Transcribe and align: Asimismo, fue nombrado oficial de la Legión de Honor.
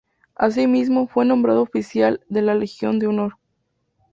Asimismo, 0.33 1.05
fue 1.07 1.25
nombrado 1.25 1.61
oficial 1.61 2.23
de 2.27 2.41
la 2.41 2.55
Legión 2.55 2.97
de 2.97 3.05
Honor. 3.05 3.37